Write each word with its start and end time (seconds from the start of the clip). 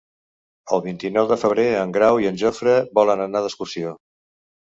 El 0.75 0.79
vint-i-nou 0.85 1.27
de 1.31 1.37
febrer 1.41 1.65
en 1.81 1.93
Grau 1.97 2.21
i 2.23 2.29
en 2.31 2.41
Jofre 2.43 2.75
volen 3.01 3.21
anar 3.29 3.43
d'excursió. 3.45 3.93